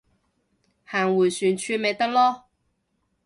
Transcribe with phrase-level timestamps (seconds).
[0.83, 2.41] 行迴旋處咪得囉